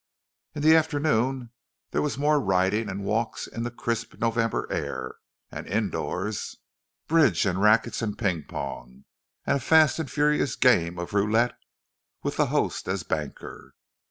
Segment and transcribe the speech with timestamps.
[0.55, 1.51] In the afternoon
[1.91, 5.17] there was more riding, and walks in the crisp November air;
[5.51, 6.57] and indoors,
[7.07, 9.05] bridge and rackets and ping pong,
[9.45, 11.55] and a fast and furious game of roulette,
[12.23, 13.75] with the host as banker.